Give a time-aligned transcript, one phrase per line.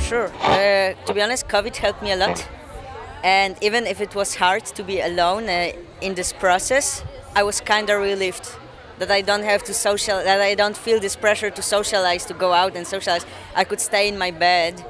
[0.00, 0.30] sure.
[0.42, 2.46] Uh, to be honest, COVID helped me a lot.
[3.22, 7.04] And even if it was hard to be alone uh, in this process,
[7.34, 8.48] I was kind of relieved
[8.98, 12.34] that I don't have to social, that I don't feel this pressure to socialize, to
[12.34, 13.24] go out and socialize.
[13.54, 14.84] I could stay in my bed,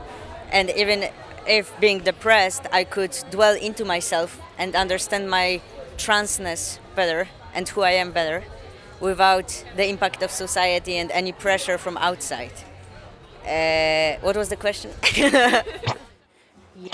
[0.51, 1.11] and even
[1.47, 5.61] if being depressed, I could dwell into myself and understand my
[5.97, 8.43] transness better and who I am better
[9.01, 12.53] without the impact of society and any pressure from outside.
[13.47, 14.91] Uh, what was the question?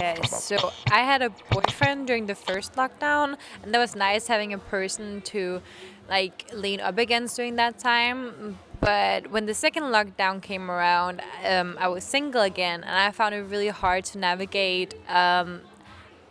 [0.00, 0.44] Yes.
[0.44, 4.58] So I had a boyfriend during the first lockdown, and that was nice having a
[4.58, 5.62] person to
[6.08, 8.58] like lean up against during that time.
[8.80, 13.34] But when the second lockdown came around, um, I was single again, and I found
[13.34, 15.60] it really hard to navigate um,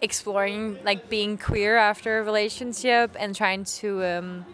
[0.02, 4.46] exploring like being queer after a relationship and trying to um,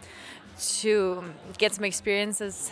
[0.80, 1.24] to
[1.58, 2.70] get some experiences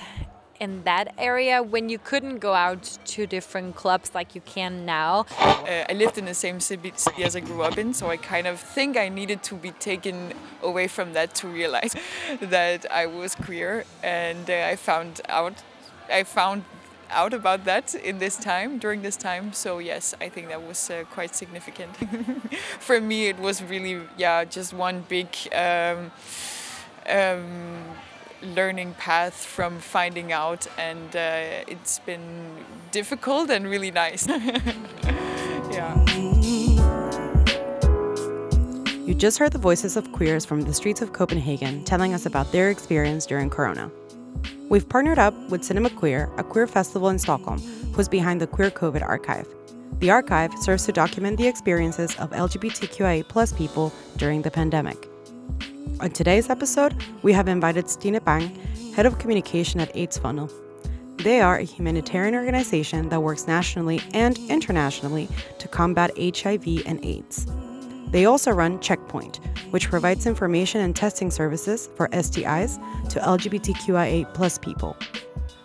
[0.61, 5.25] in that area when you couldn't go out to different clubs like you can now?
[5.41, 6.93] Uh, I lived in the same city
[7.25, 10.35] as I grew up in, so I kind of think I needed to be taken
[10.63, 11.97] away from that to realize
[12.41, 15.55] that I was queer, and uh, I found out.
[16.13, 16.65] I found
[17.13, 20.91] out about that in this time during this time so yes i think that was
[20.91, 21.91] uh, quite significant
[22.79, 26.13] for me it was really yeah just one big um,
[27.09, 27.83] um,
[28.43, 34.27] learning path from finding out, and uh, it's been difficult and really nice.
[35.71, 36.05] yeah.
[39.07, 42.53] You just heard the voices of queers from the streets of Copenhagen telling us about
[42.53, 43.91] their experience during Corona.
[44.69, 47.59] We've partnered up with Cinema Queer, a queer festival in Stockholm,
[47.93, 49.49] who's behind the Queer COVID Archive.
[49.99, 55.09] The archive serves to document the experiences of LGBTQIA plus people during the pandemic.
[56.01, 58.49] On today's episode, we have invited Stine Bang,
[58.97, 60.51] Head of Communication at AIDS Fondet.
[61.19, 67.47] They are a humanitarian organization that works nationally and internationally to combat HIV and AIDS.
[68.07, 69.41] They also run Checkpoint,
[69.73, 72.79] which provides information and testing services for STIs
[73.11, 74.97] to LGBTQIA plus people.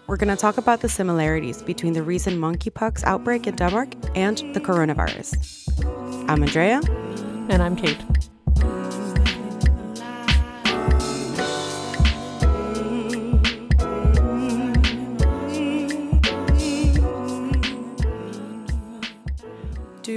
[0.07, 4.39] We're going to talk about the similarities between the recent monkeypox outbreak in Denmark and
[4.53, 6.29] the coronavirus.
[6.29, 6.81] I'm Andrea.
[7.47, 8.03] And I'm Kate.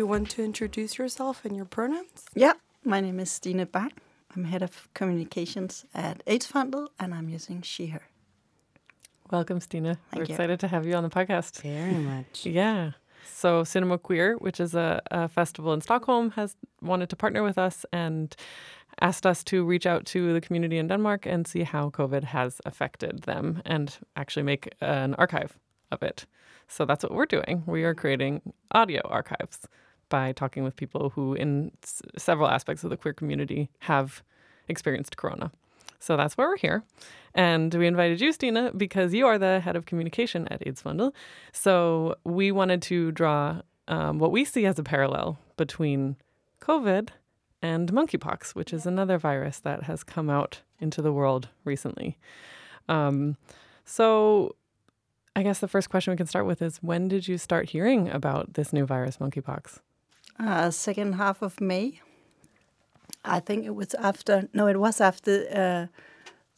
[0.09, 2.25] Want to introduce yourself and your pronouns?
[2.35, 3.93] Yeah, my name is Stine Bang.
[4.35, 8.01] I'm head of communications at AIDS Fondet, and I'm using she, her.
[9.31, 9.99] Welcome, Stine.
[10.15, 10.31] We're you.
[10.31, 11.61] excited to have you on the podcast.
[11.61, 12.47] Very much.
[12.47, 12.93] Yeah.
[13.27, 17.59] So, Cinema Queer, which is a, a festival in Stockholm, has wanted to partner with
[17.59, 18.35] us and
[19.03, 22.63] asked us to reach out to the community in Denmark and see how COVID has
[22.65, 25.59] affected them and actually make an archive
[25.93, 26.25] of it.
[26.67, 27.63] So that's what we're doing.
[27.67, 28.41] We are creating
[28.73, 29.69] audio archives
[30.09, 34.23] by talking with people who, in s- several aspects of the queer community, have
[34.69, 35.51] experienced Corona.
[36.01, 36.85] So that's why we're here.
[37.35, 41.13] And we invited you, Stine, because you are the head of communication at AIDS Fondet.
[41.53, 46.17] So we wanted to draw um, what we see as a parallel between
[46.61, 47.09] COVID
[47.63, 52.17] and monkeypox, which is another virus that has come out into the world recently.
[52.89, 53.37] Um,
[53.85, 54.55] so
[55.35, 58.09] I guess the first question we can start with is when did you start hearing
[58.09, 59.81] about this new virus, monkeypox?
[60.41, 62.01] Uh, second half of May.
[63.25, 65.87] I think it was after, no, it was after uh,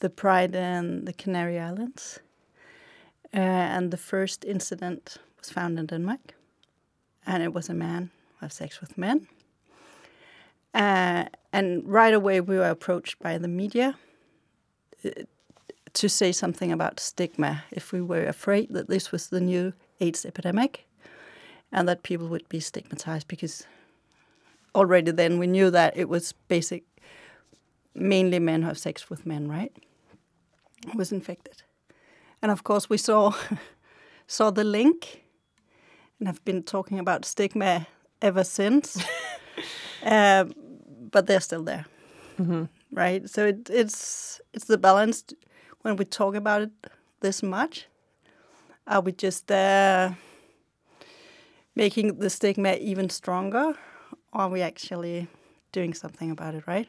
[0.01, 2.21] the Pride in the Canary Islands.
[3.35, 6.35] Uh, and the first incident was found in Denmark.
[7.27, 9.29] And it was a man who had sex with men.
[10.75, 13.97] Uh, and right away, we were approached by the media
[15.05, 15.11] uh,
[15.95, 20.27] to say something about stigma if we were afraid that this was the new AIDS
[20.27, 20.87] epidemic
[21.73, 23.67] and that people would be stigmatized because
[24.75, 26.85] already then we knew that it was basic
[27.95, 29.73] mainly men who have sex with men right?
[30.95, 31.63] Was infected.
[32.43, 33.35] And of course we saw
[34.27, 35.25] saw the link
[36.19, 37.87] and have been talking about stigma
[38.23, 39.03] ever since.
[40.03, 40.55] Um,
[41.11, 41.85] but they're still there.
[42.39, 42.65] Mm-hmm.
[42.93, 43.29] right?
[43.29, 45.25] So it, it's it's the balance
[45.83, 46.71] when we talk about it
[47.21, 47.87] this much
[48.87, 50.11] are we just uh,
[51.75, 53.75] making the stigma even stronger
[54.33, 55.27] or are we actually
[55.73, 56.89] doing something about it right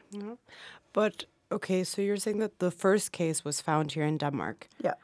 [0.92, 4.68] But okay, so you're saying that the first case was found here in Denmark.
[4.84, 4.94] yeah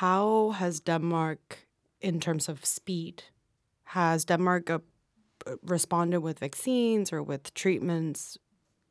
[0.00, 1.66] How has Denmark,
[2.00, 3.22] in terms of speed,
[3.84, 4.78] has Denmark uh,
[5.62, 8.38] responded with vaccines or with treatments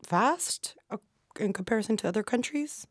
[0.08, 0.98] fast uh,
[1.40, 2.88] in comparison to other countries?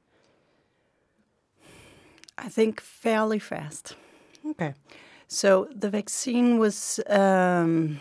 [2.47, 3.97] i think fairly fast
[4.51, 4.75] Okay.
[5.35, 7.99] So the vaccine was, um,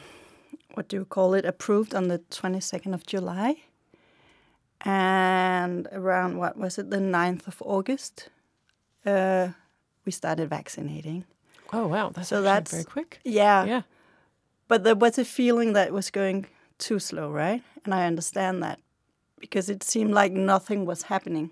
[0.75, 3.56] what do you call it, approved on the 22nd of July.
[4.85, 8.30] And around, what was it, the 9th of August,
[9.06, 9.47] uh,
[10.06, 11.25] we started vaccinating.
[11.71, 13.19] Oh wow, that's So that's- very quick.
[13.24, 13.65] Yeah.
[13.65, 13.81] Yeah.
[14.68, 16.45] But there was a feeling that it was going
[16.77, 17.63] too slow, right?
[17.83, 18.79] And I understand that
[19.39, 21.50] because it seemed like nothing was happening.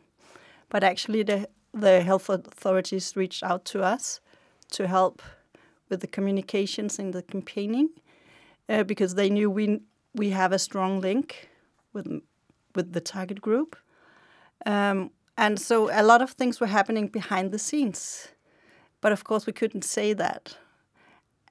[0.70, 4.20] But actually, the, the health authorities reached out to us
[4.72, 5.22] to help
[5.92, 7.90] with the communications and the campaigning
[8.68, 9.82] uh, because they knew we,
[10.16, 11.50] we have a strong link
[11.94, 12.08] with,
[12.74, 13.76] with the target group.
[14.66, 18.30] Um, and so a lot of things were happening behind the scenes.
[19.02, 20.58] But of course, we couldn't say that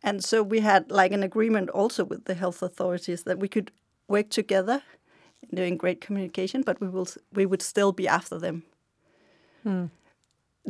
[0.03, 3.71] and so we had like an agreement also with the health authorities that we could
[4.09, 4.83] work together
[5.53, 8.63] doing great communication, but we will we would still be after them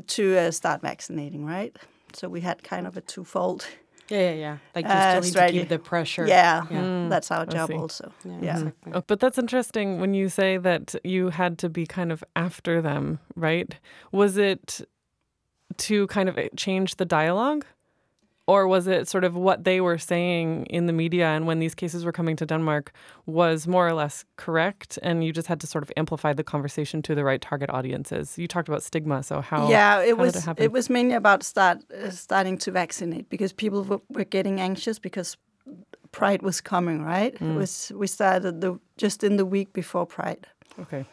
[0.06, 1.76] to uh, start vaccinating, right?
[2.16, 3.66] So we had kind of a twofold.
[4.08, 4.56] Yeah, yeah, yeah.
[4.74, 5.58] Like you Uh, still need to strategy.
[5.60, 6.26] keep the pressure.
[6.26, 6.78] Yeah, Yeah.
[6.80, 7.10] Mm, mm.
[7.10, 8.12] that's our job also.
[8.24, 8.52] Yeah, Yeah.
[8.58, 8.92] exactly.
[8.92, 8.96] Mm.
[8.96, 12.82] Oh, but that's interesting when you say that you had to be kind of after
[12.82, 13.78] them, right?
[14.10, 14.80] Was it
[15.76, 17.64] to kind of eh, change the dialogue?
[18.50, 21.76] Or was it sort of what they were saying in the media and when these
[21.82, 22.92] cases were coming to Denmark
[23.26, 27.00] was more or less correct and you just had to sort of amplify the conversation
[27.02, 28.38] to the right target audiences?
[28.38, 30.72] You talked about stigma, so how yeah, it how was it happen?
[30.72, 35.36] was mainly about start uh, starting to vaccinate because people were, were getting anxious because
[36.10, 37.34] Pride was coming, right?
[37.38, 37.50] Mm.
[37.50, 40.44] It was we started the just in the week before Pride.
[40.80, 41.04] Okay.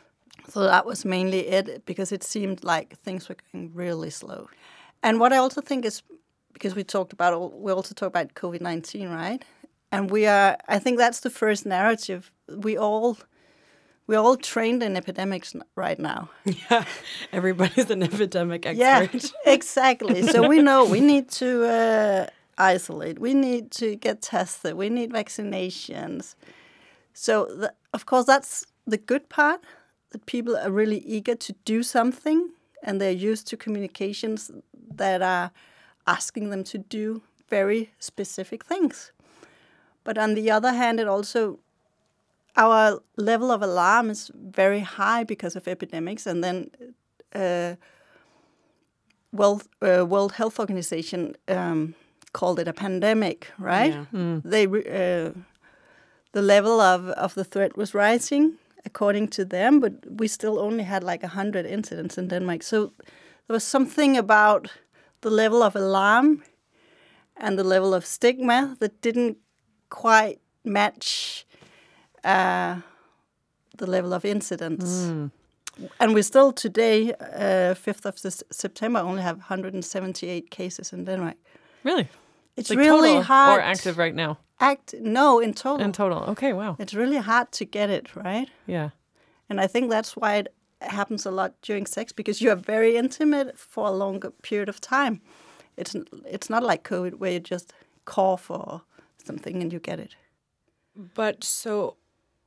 [0.50, 4.48] So that was mainly it because it seemed like things were going really slow.
[5.04, 6.02] And what I also think is
[6.54, 9.44] because we talked about all- we also talk about COVID nineteen, right?
[9.92, 12.32] And we are I think that's the first narrative.
[12.48, 13.18] We all
[14.08, 16.30] we're all trained in epidemics right now.
[16.70, 16.86] Yeah.
[17.34, 19.24] Everybody's an epidemic expert.
[19.24, 20.24] Yeah, exactly.
[20.24, 22.26] So we know we need to uh,
[22.58, 23.20] isolate.
[23.20, 24.74] We need to get tested.
[24.76, 26.36] We need vaccinations.
[27.14, 29.60] So th- of course that's the good part
[30.12, 32.50] that people are really eager to do something,
[32.84, 34.52] and they're used to communications
[34.96, 35.52] that are
[36.08, 39.12] asking them to do very specific things.
[40.04, 41.60] But on the other hand, it also
[42.56, 46.72] our level of alarm is very high because of epidemics, and then.
[47.36, 47.76] Uh,
[49.32, 51.94] World uh, World Health Organization um,
[52.32, 53.94] called it a pandemic, right?
[53.94, 54.40] Yeah.
[54.44, 55.32] They re- uh,
[56.32, 58.54] the level of, of the threat was rising
[58.86, 62.64] according to them, but we still only had like hundred incidents in Denmark.
[62.64, 62.94] So
[63.48, 64.72] there was something about
[65.22, 66.44] the level of alarm
[67.36, 69.38] and the level of stigma that didn't
[69.90, 71.46] quite match
[72.24, 72.82] uh,
[73.78, 75.12] the level of incidents.
[76.00, 78.18] And we still today, uh, 5th of
[78.52, 81.36] September, only have 178 cases in Denmark.
[81.84, 82.08] Really?
[82.56, 83.60] It's Like really total hard.
[83.60, 84.38] or active right now?
[84.60, 85.86] Act no in total.
[85.86, 86.24] In total.
[86.32, 86.76] Okay, wow.
[86.80, 88.90] it's really hard to get it right, Yeah.
[89.50, 90.48] and I think that's why it
[90.82, 94.80] happens a lot during sex because you are very intimate for a longer period of
[94.82, 95.22] time.
[95.76, 95.96] It's
[96.26, 97.74] it's not like COVID where you just
[98.06, 98.82] cough or
[99.24, 100.16] something and you get it.
[100.96, 101.98] But so,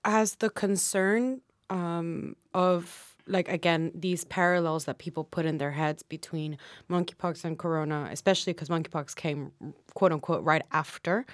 [0.05, 6.03] as the concern um, of like again these parallels that people put in their heads
[6.03, 6.59] between
[6.91, 9.53] monkeypox and corona, especially because monkeypox came
[9.95, 11.25] quote unquote right after,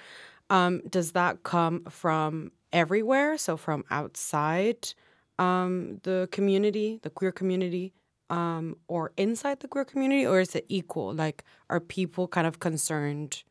[0.49, 3.37] um, does that come from everywhere?
[3.37, 4.93] So from outside
[5.39, 7.93] um, the community, the queer community,
[8.29, 11.13] um, or inside the queer community, or is it equal?
[11.13, 13.43] Like, are people kind of concerned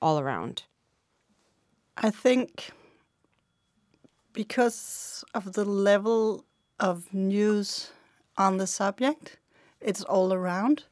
[0.00, 0.64] all around?
[1.96, 2.70] I think
[4.32, 6.44] because of the level
[6.78, 7.90] of news
[8.36, 9.38] on the subject,
[9.80, 10.84] it's all around.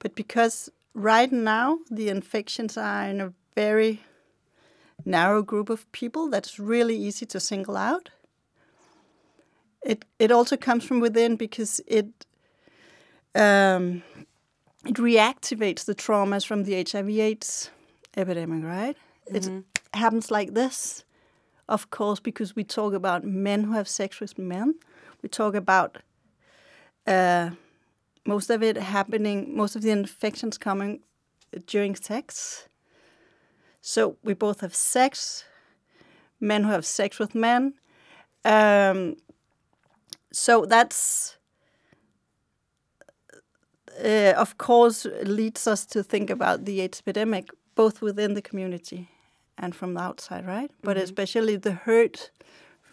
[0.00, 4.02] But because right now the infections are in a very
[5.04, 8.10] narrow group of people that's really easy to single out.
[9.84, 12.26] It it also comes from within because it
[13.34, 14.02] um,
[14.84, 17.70] it reactivates the traumas from the HIV/AIDS
[18.16, 18.96] epidemic, right?
[19.26, 19.48] It
[19.94, 21.04] happens like this,
[21.68, 24.74] of course, because we talk about men who have sex with men.
[25.22, 25.98] We talk about
[27.06, 27.50] uh,
[28.26, 31.00] most of it happening, most of the infections coming
[31.66, 32.68] during sex.
[33.80, 35.44] So we both have sex,
[36.40, 37.74] men who have sex with men.
[38.44, 39.16] Um,
[40.32, 41.36] so that's,
[44.04, 49.08] uh, of course, leads us to think about the AIDS epidemic, both within the community
[49.58, 50.70] and from the outside, right?
[50.82, 52.30] But especially the hurt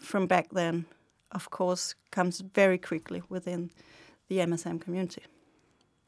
[0.00, 0.86] from back then,
[1.32, 3.70] of course, comes very quickly within
[4.28, 5.22] the MSM community.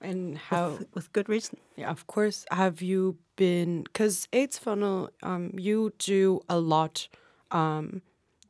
[0.00, 0.70] And how?
[0.70, 1.58] with, with good reason.
[1.76, 2.46] Yeah, of course.
[2.50, 3.82] Have you been?
[3.82, 7.08] Because AIDS Fondet, um, you do a lot
[7.50, 8.00] um,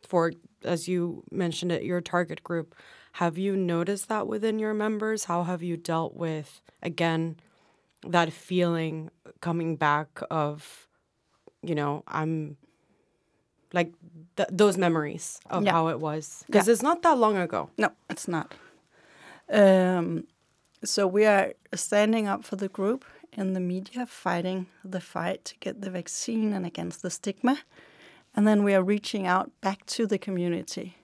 [0.07, 0.33] for,
[0.65, 2.75] as you mentioned it, your target group.
[3.15, 5.25] Have you noticed that within your members?
[5.25, 7.37] How have you dealt with again
[8.07, 10.87] that feeling coming back of,
[11.63, 12.57] you know, I'm
[13.73, 13.93] like
[14.37, 15.73] th- those memories of Yeah.
[15.73, 16.73] how it was because Yeah.
[16.73, 17.71] it's not that long ago.
[17.77, 18.55] No, it's not.
[19.53, 20.25] Um,
[20.85, 25.57] so we are standing up for the group in the media, fighting the fight to
[25.59, 27.59] get the vaccine and against the stigma,
[28.35, 30.97] and then we are reaching out back to the community.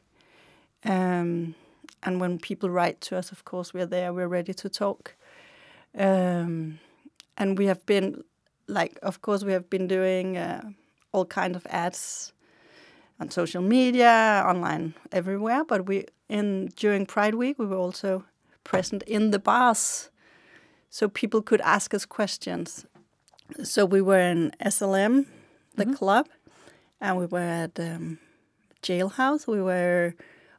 [0.84, 1.54] Um,
[2.02, 4.12] and when people write to us, of course, we're there.
[4.12, 5.14] We're ready to talk.
[5.96, 6.78] Um,
[7.36, 8.22] and we have been,
[8.68, 10.70] like, of course, we have been doing uh,
[11.12, 12.32] all kind of ads
[13.18, 15.64] on social media, online, everywhere.
[15.64, 18.24] But we in during Pride Week, we were also
[18.64, 20.10] present in the bars,
[20.90, 22.86] so people could ask us questions.
[23.62, 25.26] So we were in SLM,
[25.76, 26.28] the club,
[27.00, 28.18] and we were at um,
[28.82, 29.46] jailhouse.
[29.46, 30.14] We were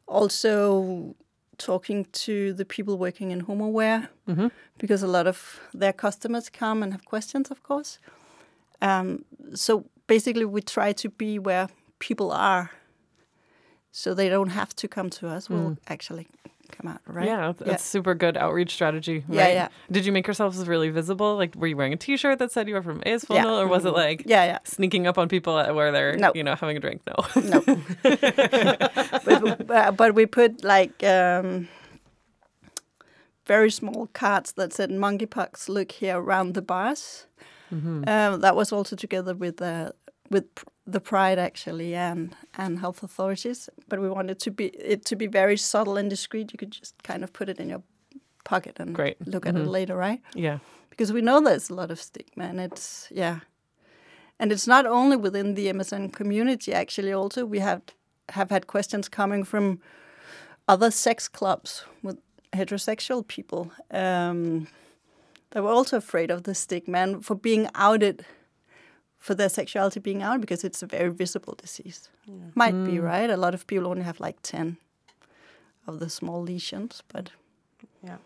[0.08, 1.16] also
[1.58, 4.08] talking to the people working in HomeAware
[4.78, 8.00] because a lot of their customers come and have questions, of course.
[8.82, 9.26] Um,
[9.56, 11.68] so basically, we try to be where
[12.00, 12.70] people are,
[13.92, 15.50] so they don't have to come to us.
[15.50, 16.28] We'll actually
[16.72, 17.26] come out, right?
[17.26, 19.24] Yeah, that's super good outreach strategy.
[19.30, 19.54] Yeah, right?
[19.54, 19.68] yeah.
[19.92, 21.36] Did you make yourselves really visible?
[21.36, 23.46] Like, were you wearing a T-shirt that said you were from AIDS Yeah.
[23.48, 24.60] Or was it like Yeah, yeah.
[24.64, 26.32] sneaking up on people where they're, No.
[26.36, 27.02] you know, having a drink?
[27.08, 27.16] No.
[27.42, 27.62] No.
[29.66, 31.68] but, but, we put like um,
[33.46, 37.28] very small cards that said monkeypox, look here around the bars.
[37.70, 39.94] Um, that was also together with the
[40.30, 40.46] with
[40.92, 43.70] the Pride actually and and health authorities.
[43.90, 46.52] But we wanted to be it to be very subtle and discreet.
[46.54, 47.84] You could just kind of put it in your
[48.44, 49.18] pocket and Great.
[49.28, 50.22] look at it later, right?
[50.34, 50.60] yeah.
[50.90, 53.40] because we know there's a lot of stigma and it's yeah
[54.40, 57.82] and it's not only within the MSM community actually also we have
[58.30, 59.80] have had questions coming from
[60.68, 62.18] other sex clubs with
[62.54, 64.68] heterosexual people um,
[65.52, 68.26] they were also afraid of the stigma and for being outed
[69.28, 72.10] for their sexuality being out because it's a very visible disease
[72.56, 74.78] might be right a lot of people only have like 10
[75.88, 77.32] of the small lesions but
[78.04, 78.18] Yeah.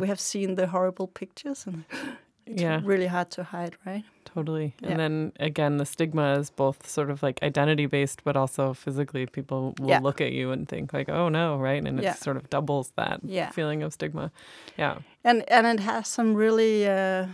[0.00, 1.84] we have seen the horrible pictures and
[2.46, 2.80] it's Yeah.
[2.84, 4.04] really hard to hide, right?
[4.34, 4.74] Totally.
[4.80, 4.90] Yeah.
[4.90, 9.26] And then again, the stigma is both sort of like identity based, but also physically.
[9.26, 10.02] People will Yeah.
[10.02, 11.86] look at you and think like, "Oh no," right?
[11.88, 12.14] And it Yeah.
[12.14, 13.50] sort of doubles that Yeah.
[13.52, 14.30] feeling of stigma.
[14.78, 14.98] Yeah.
[15.24, 17.26] And and it has some really uh,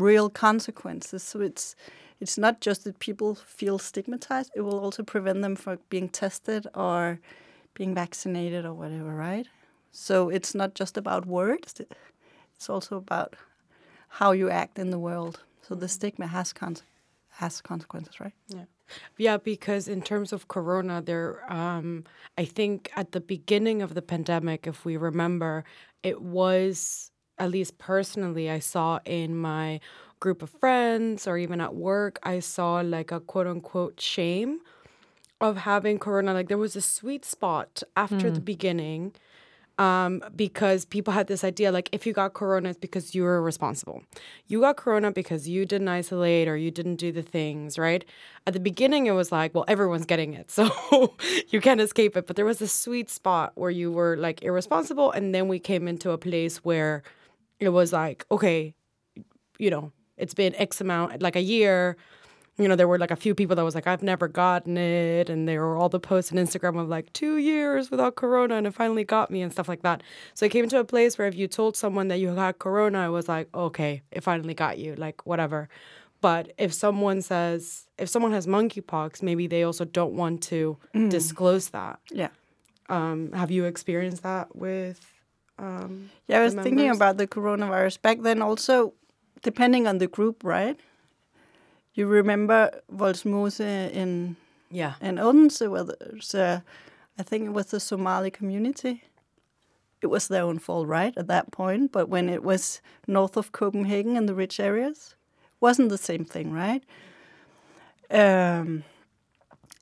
[0.00, 1.22] real consequences.
[1.22, 1.76] So it's
[2.20, 6.66] it's not just that people feel stigmatized; it will also prevent them from being tested
[6.74, 7.18] or
[7.74, 9.46] being vaccinated or whatever, right?
[9.92, 11.80] So it's not just about words;
[12.54, 13.36] it's also about
[14.08, 15.40] how you act in the world.
[15.62, 16.76] So the stigma has con-
[17.30, 18.34] has consequences, right?
[18.48, 18.64] Yeah,
[19.16, 22.04] Yeah, because in terms of Corona, there, um,
[22.36, 25.64] I think at the beginning of the pandemic, if we remember,
[26.02, 27.09] it was
[27.40, 29.80] at least personally, I saw in my
[30.20, 34.60] group of friends or even at work, I saw like a quote unquote shame
[35.40, 36.34] of having Corona.
[36.34, 39.12] Like there was a sweet spot after the beginning.
[39.78, 43.40] Um, because people had this idea like if you got corona it's because you were
[43.40, 44.02] responsible
[44.46, 48.04] you got corona because you didn't isolate or you didn't do the things right
[48.46, 50.68] at the beginning it was like well everyone's getting it so
[51.48, 55.12] you can't escape it but there was a sweet spot where you were like irresponsible
[55.12, 57.02] and then we came into a place where
[57.60, 58.74] it was like okay
[59.58, 61.96] you know it's been x amount like a year
[62.60, 65.30] you know, there were like a few people that was like, I've never gotten it.
[65.30, 68.66] And there were all the posts on Instagram of like two years without Corona and
[68.66, 70.02] it finally got me and stuff like that.
[70.34, 73.06] So it came to a place where if you told someone that you had Corona,
[73.06, 75.68] it was like, okay, it finally got you, like whatever.
[76.20, 80.76] But if someone says, if someone has monkeypox, maybe they also don't want to
[81.08, 81.98] disclose that.
[82.10, 82.28] Yeah.
[82.90, 85.00] Um, have you experienced that with?
[85.60, 88.42] Um, Yeah, I was thinking about the coronavirus back then.
[88.42, 88.94] Also,
[89.42, 90.78] depending on the group, right?
[91.94, 93.60] You remember Vollsmose
[93.92, 94.36] in
[94.70, 94.94] yeah.
[95.00, 96.60] in Odense, where there's, uh,
[97.18, 99.02] I think it was the Somali community.
[100.00, 101.92] It was their own fault, right, at that point.
[101.92, 105.14] But when it was north of Copenhagen in the rich areas,
[105.60, 106.82] wasn't the same thing, right?
[108.10, 108.84] Um,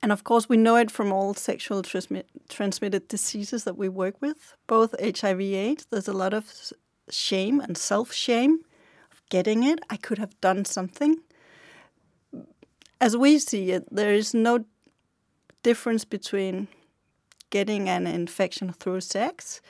[0.03, 4.15] and of course, we know it from all sexual transmit, transmitted diseases that we work
[4.21, 5.87] with, both HIV/AIDS.
[5.91, 6.73] There's a lot of
[7.11, 8.61] shame and self-shame
[9.11, 9.81] of getting it.
[9.91, 11.17] I could have done something.
[13.01, 14.65] As we see it, there is no
[15.63, 16.69] difference between
[17.51, 19.61] getting an infection through sex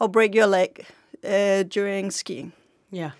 [0.00, 0.86] or break your leg
[1.24, 2.52] uh, during skiing.
[2.90, 3.12] Yeah.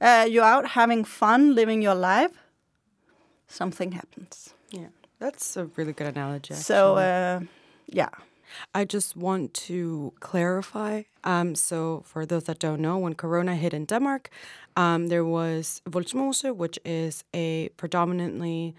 [0.00, 2.32] Uh, you're out having fun, living your life.
[3.46, 4.54] Something happens.
[4.70, 4.88] Yeah.
[5.22, 6.54] That's a really good analogy.
[6.54, 7.40] So, uh,
[7.86, 8.08] yeah.
[8.74, 11.02] I just want to clarify.
[11.22, 14.30] Um, so, for those that don't know, when Corona hit in Denmark,
[14.76, 18.74] um, there was Vollsmose, which is a predominantly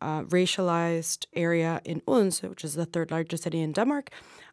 [0.00, 4.10] uh, racialized area in Odense, which is the third largest city in Denmark,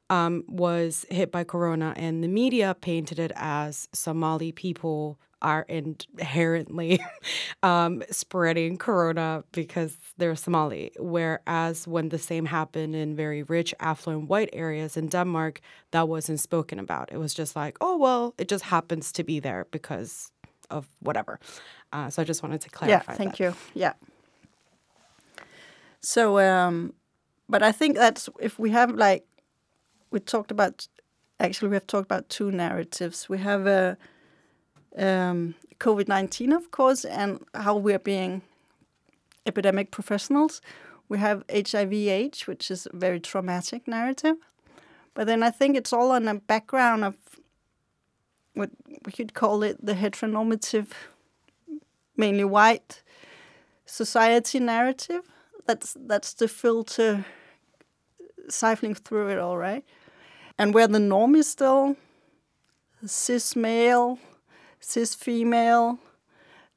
[0.09, 6.99] um, was hit by Corona, and the media painted it as Somali people are inherently
[7.63, 10.91] um, spreading Corona because they're Somali.
[10.97, 15.61] Whereas when the same happened in very rich, affluent white areas in Denmark,
[15.91, 17.11] that wasn't spoken about.
[17.11, 20.31] It was just like, oh, well, it just happens to be there because
[20.69, 21.39] of whatever.
[21.91, 23.11] Uh, so I just wanted to clarify.
[23.11, 23.43] yeah, thank that.
[23.43, 23.55] you.
[23.73, 23.93] Yeah.
[26.01, 26.93] So, um,
[27.49, 29.25] but I think that's if we have like
[30.11, 30.87] we talked about.
[31.37, 33.27] Actually, we have talked about two narratives.
[33.27, 33.97] We have a
[34.97, 38.41] um, COVID nineteen, of course, and how we are being
[39.45, 40.61] epidemic professionals.
[41.07, 44.37] We have HIV/AIDS, which is a very traumatic narrative.
[45.13, 47.15] But then I think it's all on a background of
[48.53, 48.69] what
[49.05, 50.87] we could call it the heteronormative,
[52.17, 53.03] mainly white
[53.85, 55.21] society narrative.
[55.67, 57.25] That's that's the filter
[58.49, 59.83] siphoning through it all, right?
[60.57, 61.95] And where the norm is still
[63.05, 64.19] cis male,
[64.85, 65.99] cis female,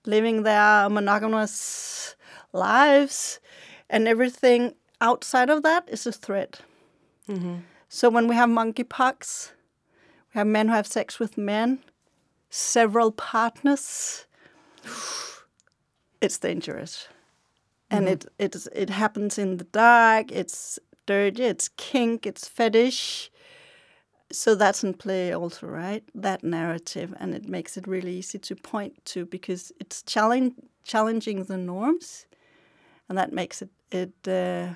[0.07, 2.17] living their monogamous
[2.53, 3.39] lives,
[3.91, 6.61] and everything outside of that is a threat.
[7.29, 7.57] Mm-hmm.
[7.89, 9.53] So when we have monkeypox,
[10.35, 11.81] we have men who have sex with men,
[12.51, 14.27] several partners.
[16.21, 17.07] It's dangerous,
[17.89, 18.15] and mm-hmm.
[18.15, 20.33] it it is- it happens in the dark.
[20.33, 21.45] It's dirty.
[21.45, 22.27] It's kink.
[22.27, 23.31] It's fetish.
[24.31, 26.05] So that's in play also, right?
[26.15, 30.53] That narrative, and it makes it really easy to point to because it's challenge,
[30.85, 32.27] challenging the norms,
[33.09, 34.75] and that makes it it uh,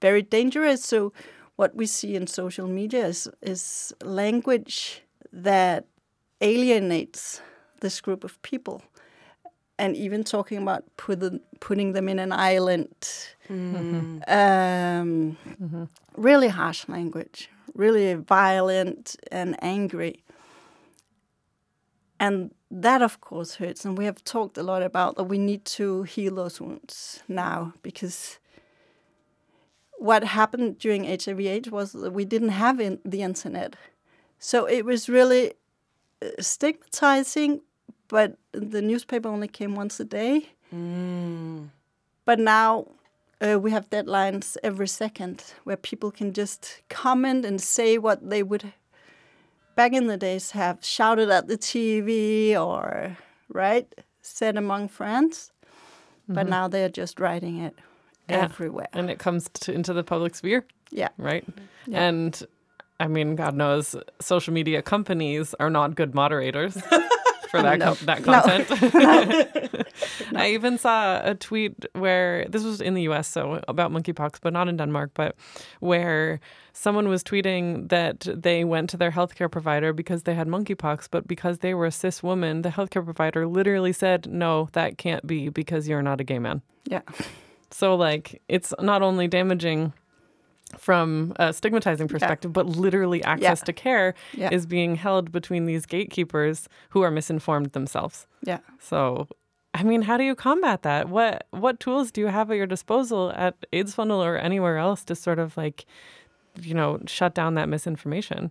[0.00, 0.82] very dangerous.
[0.82, 1.12] So
[1.56, 5.02] what we see in social media is is language
[5.44, 5.84] that
[6.40, 7.42] alienates
[7.80, 8.80] this group of people,
[9.78, 11.20] and even talking about put
[11.60, 12.94] putting them in an island.
[14.28, 15.36] Um,
[16.16, 20.22] Really harsh language, really violent and angry.
[22.20, 23.84] And that, of course, hurts.
[23.84, 27.74] And we have talked a lot about that we need to heal those wounds now
[27.82, 28.38] because
[29.98, 33.76] what happened during HIV/AIDS was that we didn't have in the internet,
[34.38, 35.54] so it was really
[36.22, 37.62] uh, stigmatizing.
[38.08, 40.50] But the newspaper only came once a day.
[42.24, 42.86] But now
[43.44, 48.42] uh, we have deadlines every second where people can just comment and say what they
[48.42, 48.72] would
[49.76, 53.16] back in the days have shouted at the TV or
[53.48, 55.50] right said among friends.
[56.26, 57.74] But now they are just writing it
[58.30, 58.44] Yeah.
[58.44, 58.88] everywhere.
[58.94, 61.10] and it comes to, into the public sphere, Yeah.
[61.18, 61.44] right?
[61.86, 62.02] Yeah.
[62.08, 62.46] And
[62.98, 66.78] I mean, God knows, social media companies are not good moderators
[67.56, 67.84] for that No.
[67.94, 68.40] com- that No.
[68.42, 69.86] content.
[70.36, 74.52] I even saw a tweet where this was in the U.S., so about monkeypox, but
[74.52, 75.36] not in Denmark, but
[75.80, 76.40] where
[76.72, 81.26] someone was tweeting that they went to their healthcare provider because they had monkeypox, but
[81.28, 85.48] because they were a cis woman, the healthcare provider literally said, "No, that can't be
[85.48, 87.02] because you're not a gay man." Yeah.
[87.70, 89.92] So like it's not only damaging
[90.78, 94.48] from a stigmatizing perspective, but literally access to care Yeah.
[94.52, 98.26] is being held between these gatekeepers who are misinformed themselves.
[98.42, 98.58] Yeah.
[98.80, 99.28] So
[99.76, 101.08] I mean, how do you combat that?
[101.08, 105.04] What what tools do you have at your disposal at AIDS Fondet or anywhere else
[105.04, 105.84] to sort of like,
[106.60, 108.50] you know, shut down that misinformation?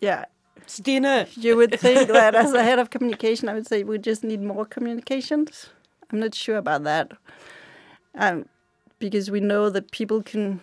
[0.00, 0.24] Yeah.
[0.66, 1.26] Stine.
[1.34, 4.42] You would think that as a head of communication, I would say we just need
[4.42, 5.70] more communications.
[6.10, 7.12] I'm not sure about that.
[8.14, 8.46] Um,
[8.98, 10.60] because we know that people can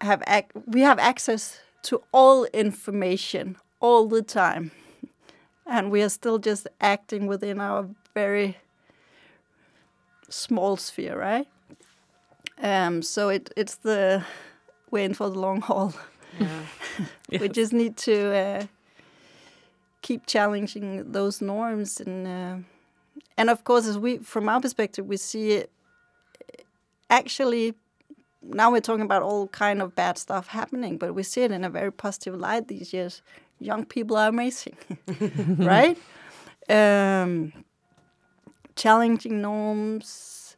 [0.00, 4.70] have ac- we have access to all information all the time,
[5.66, 8.56] and we are still just acting within our very
[10.28, 11.46] small sphere, right?
[12.62, 14.24] Um, so it it's the
[14.90, 15.94] we're in for the long haul.
[16.38, 17.52] we Yes.
[17.52, 18.66] just need to uh,
[20.02, 22.56] keep challenging those norms and uh,
[23.36, 25.70] and of course as we from our perspective we see it
[27.12, 27.74] actually
[28.42, 31.64] now we're talking about all kind of bad stuff happening but we see it in
[31.64, 33.22] a very positive light these years.
[33.60, 34.76] Young people are amazing
[35.58, 35.96] right?
[36.68, 37.52] Um,
[38.74, 40.56] challenging norms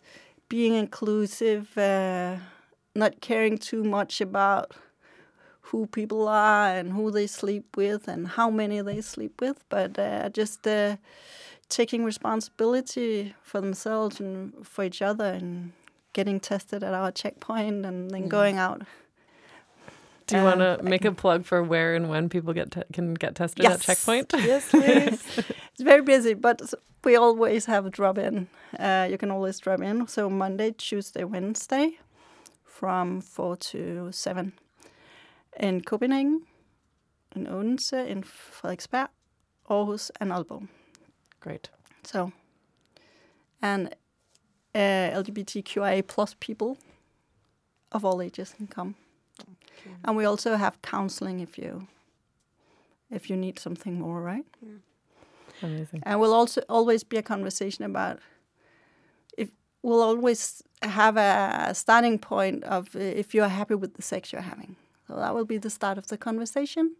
[0.49, 2.37] being inclusive uh,
[2.95, 4.73] not caring too much about
[5.69, 9.99] who people are and who they sleep with and how many they sleep with, but
[9.99, 10.97] uh, just uh,
[11.69, 15.73] taking responsibility for themselves and for each other and
[16.15, 18.83] getting tested at our checkpoint and then going out.
[20.27, 23.13] Do you want to make a plug for where and when people get te- can
[23.13, 24.33] get tested at checkpoint?
[24.33, 25.23] yes, please.
[25.73, 26.63] it's very busy, but
[27.05, 28.49] we always have a drop in.
[28.79, 30.07] Uh, you can always drop in.
[30.07, 31.99] So Monday, Tuesday, Wednesday,
[32.65, 34.55] from four to seven,
[35.61, 36.47] in Copenhagen,
[37.37, 39.09] in Odense, in Frederiksberg,
[39.69, 40.69] Aarhus, and Aalborg.
[41.41, 41.69] Great.
[42.03, 42.33] So,
[43.61, 43.95] and
[44.75, 44.79] uh,
[45.23, 46.79] LGBTQIA plus people
[47.93, 48.95] of all ages can come,
[50.05, 51.87] and we also have counseling if you
[53.11, 54.45] if you need something more, right?
[55.63, 56.03] Amazing.
[56.03, 58.19] And we'll also always be a conversation about
[59.39, 59.51] if
[59.83, 64.43] we'll always have a starting point of uh, if you're happy with the sex you're
[64.43, 64.77] having.
[65.07, 66.97] So that will be the start of the conversation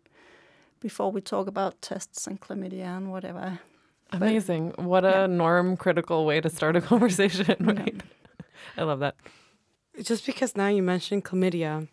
[0.81, 3.61] before we talk about tests and chlamydia and whatever.
[4.13, 4.75] Amazing.
[4.77, 5.27] What a yeah.
[5.27, 8.01] norm critical way to start a conversation, right?
[8.77, 9.17] I love that.
[10.03, 11.89] just because now you mentioned chlamydia,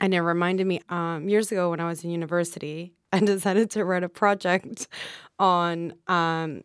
[0.00, 3.84] and it reminded me um, years ago when I was in university, I decided to
[3.84, 4.88] write a project
[5.38, 6.62] on um,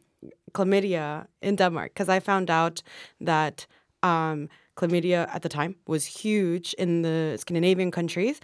[0.54, 2.84] chlamydia in Denmark because I found out
[3.22, 3.66] that
[4.04, 8.40] um, chlamydia at the time was huge in the Scandinavian countries,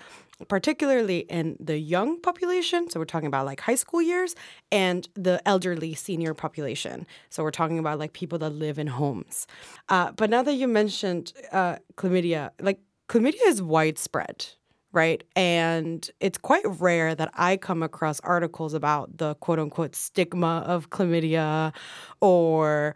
[0.48, 2.90] particularly in the young population.
[2.90, 4.36] So we're talking about like high school years
[4.72, 7.06] and the elderly senior population.
[7.30, 9.48] So we're talking about like people that live in homes.
[9.90, 14.48] Uh, but now that you mentioned uh, chlamydia, like chlamydia is widespread.
[14.92, 15.24] Right.
[15.36, 20.90] And it's quite rare that I come across articles about the quote unquote stigma of
[20.90, 21.74] chlamydia
[22.22, 22.96] or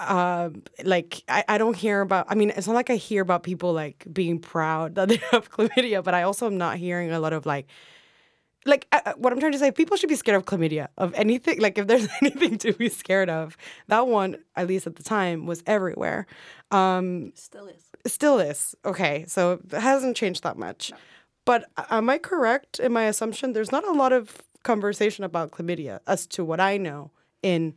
[0.00, 0.50] uh,
[0.84, 3.72] like I, I don't hear about i mean it's not like i hear about people
[3.72, 7.32] like being proud that they have chlamydia but i also am not hearing a lot
[7.32, 7.66] of like
[8.66, 11.60] like uh, what i'm trying to say people should be scared of chlamydia of anything
[11.60, 13.56] like if there's anything to be scared of.
[13.88, 16.26] That one at least at the time was everywhere.
[16.70, 17.84] Um Still is.
[18.06, 18.74] still is.
[18.84, 20.92] Okay so it hasn't changed that much.
[21.46, 23.54] But am i correct in my assumption?
[23.54, 27.10] There's not a lot of conversation about chlamydia as to what i know
[27.42, 27.76] in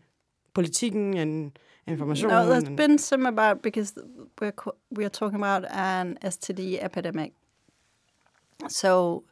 [0.54, 3.94] politiken and information No, there's been some about because
[4.40, 4.54] we're
[4.92, 7.34] we're talking about an STD epidemic.
[8.68, 9.24] So,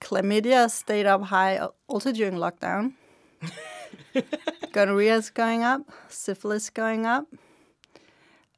[0.00, 2.92] chlamydia stayed up high also during lockdown.
[4.72, 7.26] Gonorrhea is going up, syphilis going up.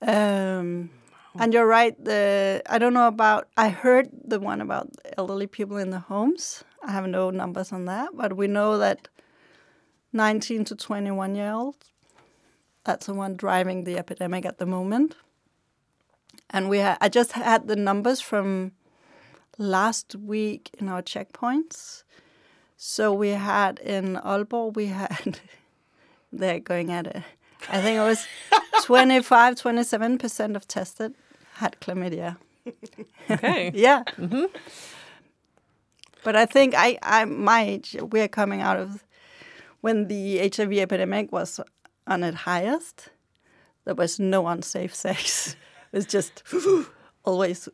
[0.03, 0.91] Um,
[1.39, 1.95] and you're right.
[2.03, 3.49] The I don't know about.
[3.57, 6.65] I heard the one about elderly people in the homes.
[6.83, 9.09] I have no numbers on that, but we know that
[10.13, 11.93] 19 to 21 year olds
[12.85, 15.17] that's the one driving the epidemic at the moment.
[16.49, 18.73] And we ha- I just had the numbers from
[19.59, 22.03] last week in our checkpoints.
[22.77, 25.39] So we had in Aalborg, we had,
[26.33, 27.23] they're going at it.
[27.69, 28.27] I think it was
[28.85, 31.15] 25, 27% of tested
[31.55, 32.37] had chlamydia.
[33.31, 33.71] Okay.
[33.75, 34.03] Yeah.
[34.19, 34.45] Mm-hmm.
[36.23, 39.05] But I think I, I, my age, we're coming out of
[39.81, 41.61] when the HIV epidemic was
[42.07, 43.09] on its highest.
[43.85, 45.57] There was no unsafe sex.
[45.93, 46.43] It was just
[47.25, 47.69] always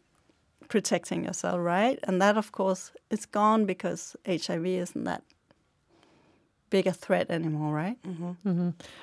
[0.69, 1.99] protecting yourself, right?
[2.05, 5.23] And that, of course, is gone because HIV isn't that
[6.71, 7.99] big a threat anymore, right?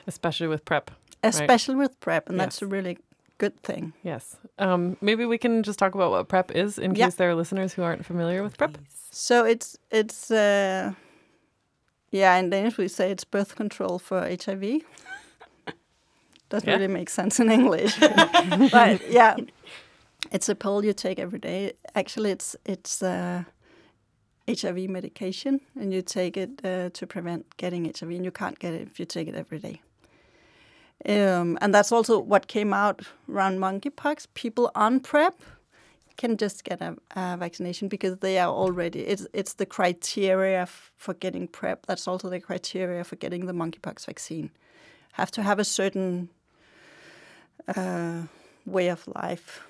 [0.07, 0.91] Especially with PrEP.
[1.23, 2.97] Especially with PrEP, and that's a really
[3.37, 3.93] good thing.
[4.03, 4.35] Yes.
[4.59, 7.05] Um, maybe we can just talk about what PrEP is in Yeah.
[7.05, 8.77] case there are listeners who aren't familiar with PrEP.
[9.11, 10.93] So it's it's uh,
[12.11, 14.81] yeah, in Danish we say it's birth control for HIV.
[16.53, 16.75] Doesn't Yeah.
[16.77, 17.99] really make sense in English,
[18.71, 19.35] but yeah,
[20.31, 21.73] it's a pill you take every day.
[21.95, 23.43] Actually, it's it's uh,
[24.47, 28.73] HIV medication, and you take it uh, to prevent getting HIV, and you can't get
[28.73, 29.81] it if you take it every day.
[31.09, 34.27] Um, and that's also what came out around monkeypox.
[34.35, 35.33] People on PrEP
[36.17, 40.91] can just get a, a vaccination because they are already it's it's the criteria f-
[40.97, 41.87] for getting PrEP.
[41.87, 44.51] That's also the criteria for getting the monkeypox vaccine.
[45.13, 46.29] Have to have a certain
[47.67, 48.23] uh,
[48.65, 49.61] way of life.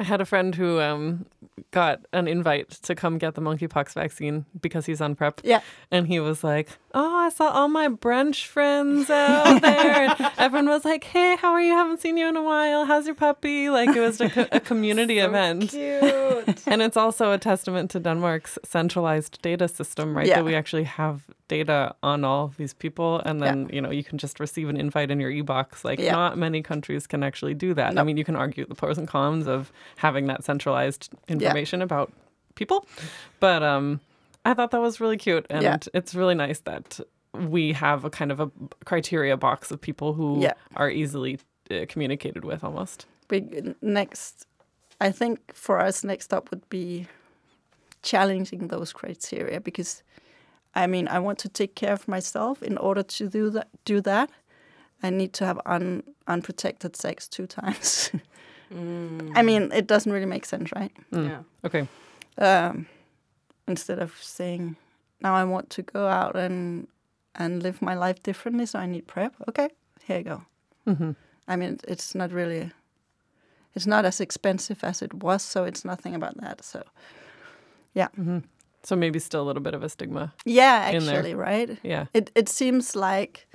[0.00, 1.24] I had a friend who um,
[1.70, 5.40] got an invite to come get the monkeypox vaccine because he's on PrEP.
[5.44, 5.60] Yeah.
[5.92, 10.08] And he was like, Oh, I saw all my brunch friends out there.
[10.10, 11.72] and everyone was like, Hey, how are you?
[11.72, 12.84] Haven't seen you in a while.
[12.86, 13.70] How's your puppy?
[13.70, 15.70] Like it was a, co- a community event.
[15.70, 16.66] Cute.
[16.66, 20.26] And it's also a testament to Denmark's centralized data system, right?
[20.26, 20.36] Yeah.
[20.36, 23.20] That we actually have data on all of these people.
[23.20, 25.84] And then, you know, you can just receive an invite in your e-box.
[25.84, 26.12] Like Yeah.
[26.12, 27.98] not many countries can actually do that.
[27.98, 32.12] I mean, you can argue the pros and cons of having that centralized information about
[32.54, 32.86] people.
[33.40, 34.00] But um,
[34.44, 35.76] I thought that was really cute, and Yeah.
[35.92, 37.00] it's really nice that
[37.32, 38.50] we have a kind of a
[38.84, 40.54] criteria box of people who Yeah.
[40.76, 41.38] are easily
[41.70, 43.06] uh, communicated with, almost.
[43.28, 44.46] big next
[45.00, 47.06] i think for us next up would be
[48.02, 50.02] challenging those criteria because
[50.74, 52.62] i mean i want to take care of myself.
[52.62, 54.30] In order to do that do that
[55.02, 58.10] i need to have un, unprotected sex two times.
[58.70, 59.44] I mm.
[59.44, 60.92] mean it doesn't really make sense right?
[61.12, 61.28] Mm.
[61.28, 61.42] Yeah.
[61.64, 61.88] Okay.
[62.38, 62.86] um,
[63.68, 64.76] instead of saying
[65.20, 66.88] now i want to go out and
[67.34, 69.68] and live my life differently so i need prep okay
[70.04, 70.42] here you go.
[70.86, 71.12] Mm-hmm.
[71.48, 72.70] I mean it's not really
[73.74, 76.82] it's not as expensive as it was so it's nothing about that so
[77.94, 78.38] yeah mm-hmm.
[78.84, 80.32] So maybe still a little bit of a stigma.
[80.44, 82.06] yeah actually right Yeah.
[82.14, 83.46] it, it seems like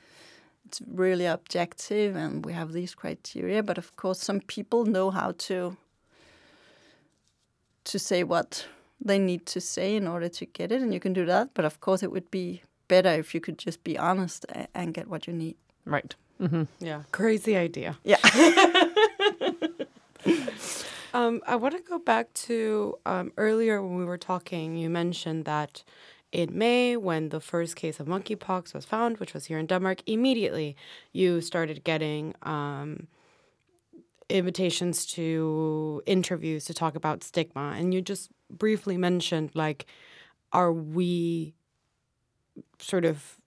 [0.65, 5.34] it's really objective and we have these criteria but of course some people know how
[5.48, 5.78] to
[7.86, 8.68] to say what
[9.06, 11.65] they need to say in order to get it and you can do that but
[11.65, 15.28] of course it would be better if you could just be honest and get what
[15.28, 16.15] you need Right.
[16.39, 16.68] Mhm.
[16.80, 17.04] Yeah.
[17.12, 17.98] Crazy idea.
[18.04, 18.18] yeah
[21.13, 24.76] Um, I want to go back to um, earlier when we were talking.
[24.76, 25.84] You mentioned that
[26.32, 30.04] in May, when the first case of monkeypox was found, which was here in Denmark,
[30.06, 30.76] immediately
[31.12, 33.08] you started getting um,
[34.30, 37.74] invitations to interviews to talk about stigma.
[37.76, 39.88] And you just briefly mentioned, like,
[40.52, 41.56] are we
[42.80, 43.38] sort of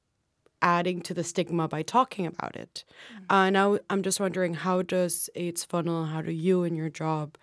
[0.60, 2.84] adding to the stigma by talking about it?
[3.30, 7.36] Uh, now I'm just wondering, how does AIDS Fondet, how do you and your job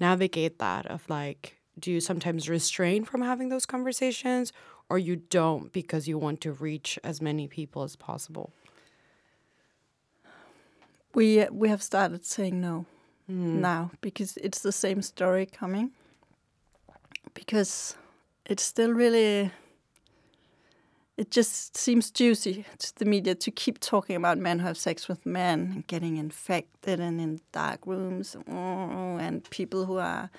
[0.00, 4.52] navigate that of like, do you sometimes restrain from having those conversations
[4.88, 8.52] or you don't because you want to reach as many people as possible?
[11.14, 12.86] we we have started saying no
[13.30, 13.34] mm.
[13.34, 15.92] now because it's the same story coming
[17.32, 17.96] because
[18.44, 19.50] it's still really
[21.16, 25.08] it just seems juicy to the media to keep talking about men who have sex
[25.08, 30.30] with men and getting infected and in dark rooms oh, and people who are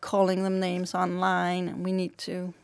[0.00, 2.54] calling them names online and we need to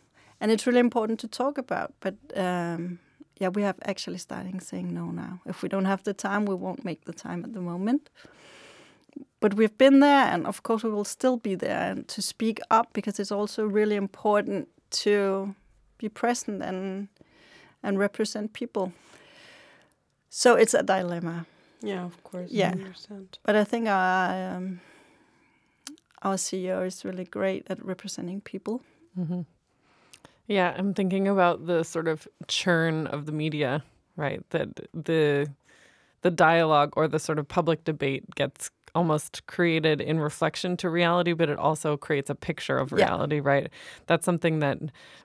[0.40, 2.98] and it's really important to talk about but um,
[3.38, 5.40] yeah we have actually starting saying no now.
[5.46, 8.08] If we don't have the time we won't make the time at the moment.
[9.40, 12.60] But we've been there and of course we will still be there and to speak
[12.70, 14.68] up because it's also really important
[15.02, 15.54] to
[15.98, 17.08] be present and
[17.86, 18.92] and represent people
[20.28, 21.46] so it's a dilemma
[21.82, 22.50] Yeah, of course.
[22.50, 22.68] Yeah.
[22.70, 23.38] I understand.
[23.46, 24.80] but i think our um,
[26.22, 28.80] our ceo is really great at representing people
[30.48, 33.82] Yeah, I'm thinking about the sort of churn of the media,
[34.16, 34.40] right?
[34.50, 35.48] That the
[36.22, 41.32] the dialogue or the sort of public debate gets almost created in reflection to reality,
[41.34, 42.98] but it also creates a picture of Yeah.
[43.06, 43.68] reality, right?
[44.06, 44.78] That's something that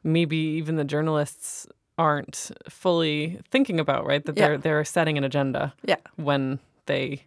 [0.03, 1.67] maybe even the journalists
[2.05, 4.23] aren't fully thinking about, right?
[4.25, 4.47] That Yeah.
[4.47, 7.23] they're they're setting an agenda yeah when they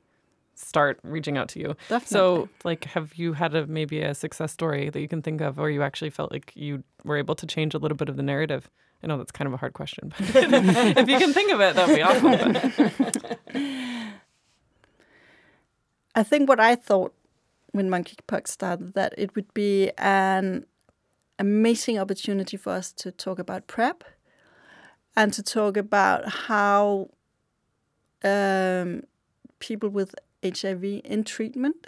[0.57, 1.69] start reaching out to you.
[1.89, 2.07] Definitely.
[2.17, 5.59] So, like, have you had a maybe a success story that you can think of,
[5.59, 8.23] or you actually felt like you were able to change a little bit of the
[8.23, 8.63] narrative?
[9.03, 10.53] I know that's kind of a hard question, but
[11.03, 12.53] if you can think of it, that'd be awesome.
[16.15, 17.13] I think what I thought
[17.73, 20.65] when monkeypox started that it would be an
[21.39, 24.05] amazing opportunity for us to talk about prep
[25.17, 27.11] and to talk about how
[28.23, 29.03] um,
[29.59, 31.87] people with HIV in treatment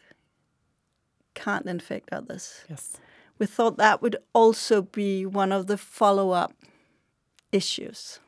[1.35, 2.65] can't infect others.
[2.71, 2.97] yes,
[3.39, 6.53] We thought that would also be one of the follow-up
[7.53, 8.21] issues.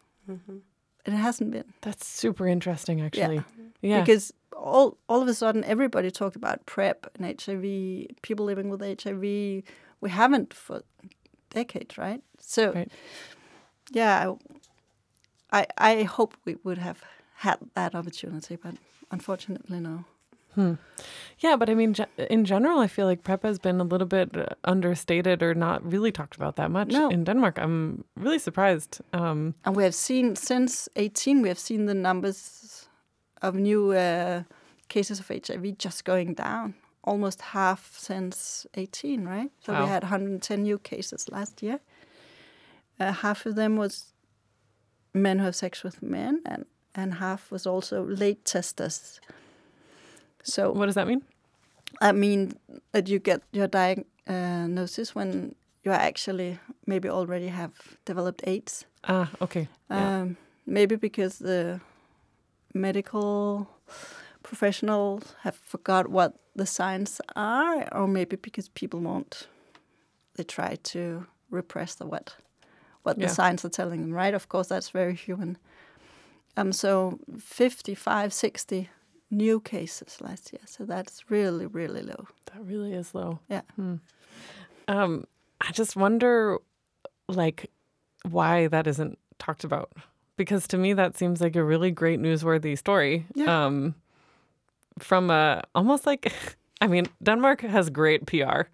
[1.06, 1.72] It hasn't been.
[1.80, 3.42] that's super interesting, actually.
[3.80, 7.62] Yeah, because all all of a sudden everybody talked about PrEP and HIV,
[8.22, 9.22] people living with HIV.
[10.00, 10.82] We haven't for
[11.48, 12.22] decades, right?
[12.40, 12.92] So, Right.
[13.90, 14.57] yeah, I
[15.52, 16.98] I I hope we would have
[17.34, 18.74] had that opportunity, but
[19.10, 20.04] unfortunately, no.
[20.54, 20.72] Hmm.
[21.44, 21.94] yeah, but I mean,
[22.30, 25.92] in general, I feel like PrEP has been a little bit uh, understated or not
[25.92, 27.08] really talked about that much No.
[27.10, 27.58] in Denmark.
[27.58, 29.00] I'm really surprised.
[29.12, 32.88] Um, And we have seen since 18, we have seen the numbers
[33.42, 34.42] of new uh,
[34.88, 39.50] cases of HIV just going down, almost half since 18, right?
[39.60, 39.82] So Wow.
[39.82, 41.78] we had 110 new cases last year.
[43.00, 44.12] Uh, half of them was
[45.22, 49.20] men who have sex with men, and, and half was also late testers.
[50.42, 51.22] So what does that mean?
[52.00, 52.52] I mean
[52.92, 55.54] that you get your diagnosis when
[55.84, 57.72] you actually maybe already have
[58.04, 58.84] developed AIDS.
[59.04, 59.68] Ah, okay.
[59.90, 60.20] Yeah.
[60.20, 61.80] Um, maybe because the
[62.74, 63.68] medical
[64.42, 69.48] professionals have forgot what the signs are, or maybe because people won't
[70.36, 72.36] they try to repress the what
[73.08, 73.26] what Yeah.
[73.28, 74.34] the signs are telling them, right?
[74.34, 75.56] Of course, that's very human.
[76.56, 78.88] Um, so 55, 60
[79.30, 80.62] new cases last year.
[80.66, 82.26] So that's really, really low.
[82.46, 83.38] That really is low.
[83.48, 83.62] Yeah.
[84.88, 85.24] Um,
[85.60, 86.58] I just wonder,
[87.28, 87.70] like,
[88.30, 89.90] why that isn't talked about.
[90.36, 93.24] Because to me, that seems like a really great newsworthy story.
[93.34, 93.66] Yeah.
[93.66, 93.94] Um,
[94.98, 96.32] from a almost like,
[96.80, 98.68] I mean, Denmark has great PR.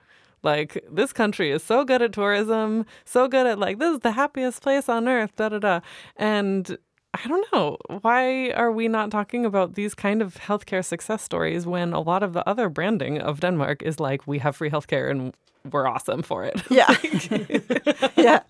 [0.44, 4.12] Like this country is so good at tourism, so good at like this is the
[4.12, 5.80] happiest place on earth, da da da.
[6.16, 6.76] And
[7.14, 11.64] I don't know why are we not talking about these kind of healthcare success stories
[11.66, 15.10] when a lot of the other branding of Denmark is like we have free healthcare
[15.10, 15.32] and
[15.72, 16.60] we're awesome for it.
[16.68, 16.94] Yeah.
[18.16, 18.40] yeah.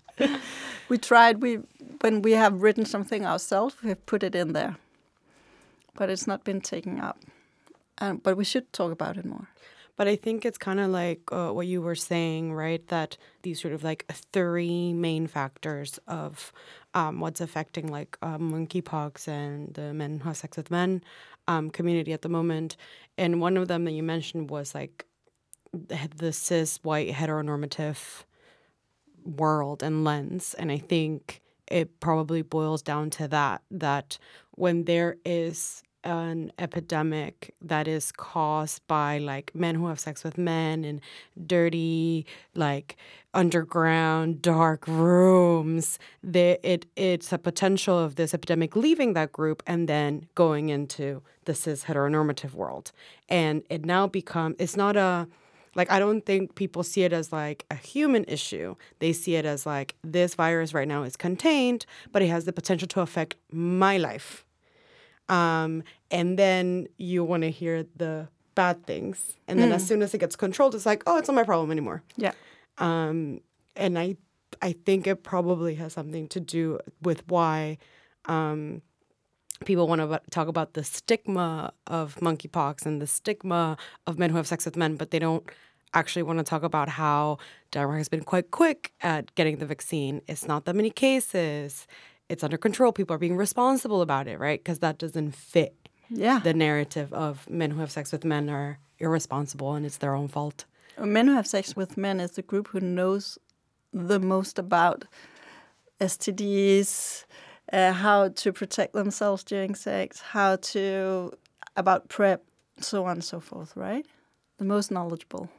[0.89, 1.59] We tried we
[2.01, 4.75] when we have written something ourselves, we have put it in there.
[5.93, 7.17] But it's not been taken up.
[7.99, 9.47] Um, but we should talk about it more.
[9.97, 12.85] But I think it's kind of like uh, what you were saying, right?
[12.87, 16.51] That these sort of like three main factors of
[16.93, 21.01] um, what's affecting like um, monkeypox and the men who have sex with men
[21.47, 22.75] um, community at the moment.
[23.17, 25.05] And one of them that you mentioned was like
[25.73, 28.23] the cis white heteronormative
[29.23, 30.55] world and lens.
[30.57, 34.17] And I think it probably boils down to that that
[34.51, 40.37] when there is an epidemic that is caused by like men who have sex with
[40.37, 41.01] men and
[41.47, 42.95] dirty like
[43.33, 49.89] underground dark rooms there it it's a potential of this epidemic leaving that group and
[49.89, 52.91] then going into the cis heteronormative world.
[53.29, 55.27] And it now become it's not a
[55.75, 58.75] like i don't think people see it as like a human issue.
[58.99, 62.53] They see it as like this virus right now is contained but it has the
[62.53, 64.44] potential to affect my life
[65.29, 70.13] um, and then you want to hear the bad things and then as soon as
[70.13, 72.31] it gets controlled it's like oh it's not my problem anymore Yeah.
[72.77, 73.41] um,
[73.75, 74.15] and I
[74.61, 77.77] I think it probably has something to do with why
[78.25, 78.81] um,
[79.65, 84.37] people want to talk about the stigma of monkeypox and the stigma of men who
[84.37, 85.43] have sex with men, but they don't
[85.93, 87.37] actually want to talk about how
[87.71, 90.21] Denmark has been quite quick at getting the vaccine.
[90.27, 91.87] It's not that many cases.
[92.29, 92.91] It's under control.
[92.91, 94.59] People are being responsible about it, right?
[94.59, 95.75] Because that doesn't fit
[96.09, 96.39] Yeah.
[96.39, 100.27] the narrative of men who have sex with men are irresponsible and it's their own
[100.27, 100.65] fault.
[100.97, 103.37] Men who have sex with men is the group who knows
[103.93, 105.05] the most about
[105.99, 107.25] STDs,
[107.71, 111.31] uh, how to protect themselves during sex, how to
[111.75, 112.43] about PrEP,
[112.79, 113.75] so on and so forth.
[113.75, 114.05] Right,
[114.57, 115.49] the most knowledgeable.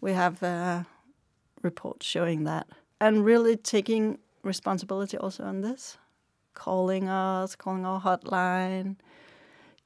[0.00, 0.82] We have uh,
[1.62, 2.66] reports showing that,
[3.00, 5.98] and really taking responsibility also on this,
[6.54, 8.96] calling us, calling our hotline,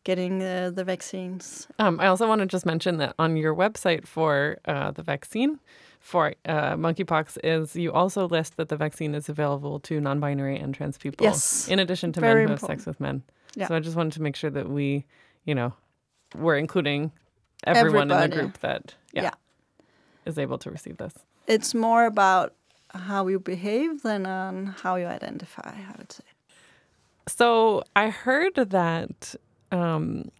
[0.04, 1.66] getting uh, the vaccines.
[1.78, 5.58] Um, I also want to just mention that on your website for uh, the vaccine
[6.00, 10.74] for uh, monkeypox is you also list that the vaccine is available to non-binary and
[10.74, 11.24] trans people.
[11.24, 11.66] Yes.
[11.68, 13.22] In addition to Very men who have sex with men.
[13.56, 13.66] Yeah.
[13.66, 15.04] So I just wanted to make sure that we,
[15.44, 15.72] you know,
[16.36, 17.10] we're including
[17.64, 19.30] everyone in the group that yeah, Yeah.
[20.26, 21.14] is able to receive this.
[21.48, 22.54] it's more about
[22.94, 26.24] how you behave than on how you identify, I would say.
[27.28, 29.34] So I heard that
[29.72, 30.30] um,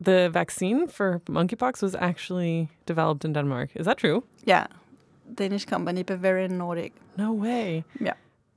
[0.00, 3.70] the vaccine for monkeypox was actually developed in Denmark.
[3.74, 4.24] Is that true?
[4.44, 4.66] Yeah.
[5.34, 6.92] Danish company, Bavarian Nordic.
[7.16, 7.84] No way.
[8.00, 8.14] Yeah.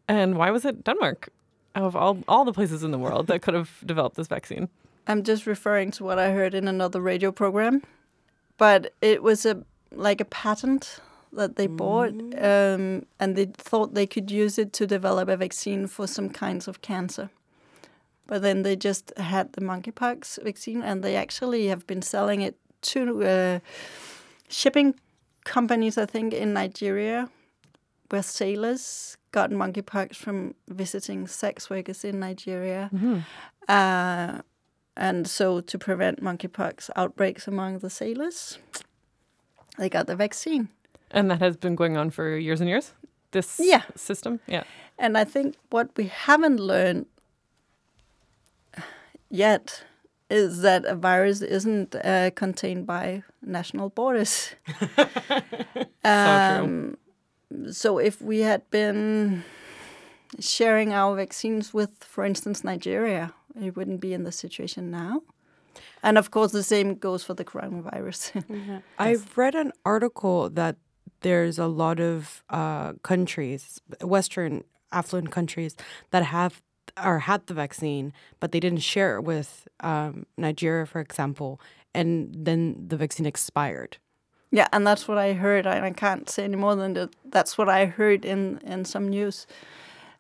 [0.08, 1.30] And why was it Denmark?
[1.76, 4.70] Out of all, all the places in the world that could have developed this vaccine.
[5.08, 7.82] I'm just referring to what I heard in another radio program.
[8.58, 11.00] But it was a like a patent
[11.34, 15.88] that they bought um, and they thought they could use it to develop a vaccine
[15.88, 17.30] for some kinds of cancer.
[18.28, 22.56] But then they just had the monkeypox vaccine and they actually have been selling it
[22.82, 23.60] to uh,
[24.48, 24.96] shipping
[25.46, 27.30] companies, I think, in Nigeria,
[28.10, 32.90] where sailors got monkeypox from visiting sex workers in Nigeria.
[33.68, 34.42] Uh,
[34.96, 38.60] and so, to prevent monkeypox outbreaks among the sailors,
[39.78, 40.70] they got the vaccine.
[41.12, 42.94] And that has been going on for years and years?
[43.32, 43.84] This Yeah.
[43.96, 44.40] system?
[44.48, 44.64] Yeah.
[44.98, 47.06] And I think what we haven't learned
[49.30, 49.84] yet
[50.30, 54.56] is that a virus isn't uh, contained by national borders.
[56.04, 56.98] so true.
[57.72, 59.44] so if we had been
[60.40, 65.22] sharing our vaccines with, for instance, Nigeria, it wouldn't be in the situation now.
[66.04, 68.82] And of course, the same goes for the coronavirus.
[69.00, 70.76] I've read an article that
[71.22, 75.76] there's a lot of uh, countries, Western affluent countries,
[76.12, 76.62] that have
[77.04, 81.62] or had the vaccine, but they didn't share it with um, Nigeria, for example,
[81.94, 83.98] and then the vaccine expired.
[84.52, 85.68] Yeah, and that's what I heard.
[85.68, 87.10] I, I can't say any more than that.
[87.26, 89.46] That's what I heard in in some news.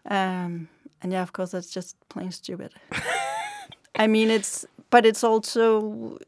[0.05, 0.69] Um,
[1.01, 2.73] and yeah, of course, that's just plain stupid.
[3.95, 6.19] I mean, it's but it's also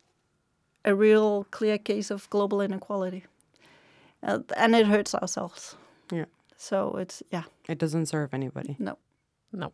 [0.84, 3.26] a real clear case of global inequality,
[4.24, 5.76] and it hurts ourselves.
[6.12, 6.26] Yeah.
[6.58, 8.76] So it's yeah, It doesn't serve anybody.
[8.80, 8.98] no.
[9.54, 9.72] No.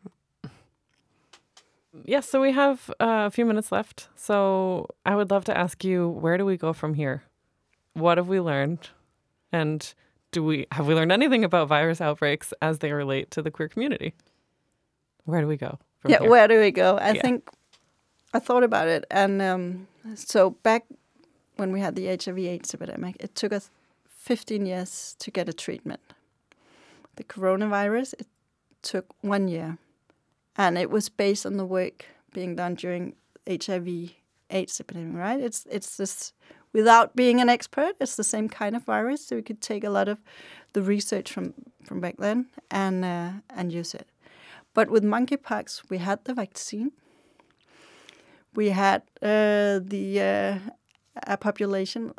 [2.05, 4.07] Yes, so we have uh, a few minutes left.
[4.15, 7.23] So I would love to ask you, where do we go from here?
[7.93, 8.89] What have we learned?
[9.51, 9.93] And
[10.31, 13.67] do we have we learned anything about virus outbreaks as they relate to the queer
[13.69, 14.13] community?
[15.25, 16.29] Where do we go from yeah, here?
[16.29, 16.97] where do we go?
[16.97, 17.21] I Yeah.
[17.21, 17.49] think
[18.33, 20.85] I thought about it, and um, so back
[21.55, 23.71] when we had the HIV/AIDS epidemic, it took us
[24.27, 26.01] 15 years to get a treatment.
[27.15, 28.27] The coronavirus, it
[28.81, 29.77] took one year,
[30.57, 33.15] and it was based on the work being done during
[33.47, 35.15] HIV/AIDS epidemic.
[35.15, 35.39] Right?
[35.39, 36.33] It's it's this
[36.73, 39.89] without being an expert, it's the same kind of virus, so we could take a
[39.89, 40.17] lot of
[40.73, 41.53] the research from
[41.85, 44.07] from back then and uh, and use it.
[44.73, 46.91] But with monkeypox, we had the vaccine.
[48.53, 50.59] We had uh, the uh,
[51.23, 52.13] a population